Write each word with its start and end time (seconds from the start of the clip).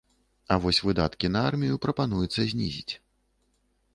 А 0.53 0.55
вось 0.63 0.79
выдаткі 0.87 1.29
на 1.35 1.43
армію 1.51 1.75
прапануецца 1.85 2.47
знізіць. 2.53 2.93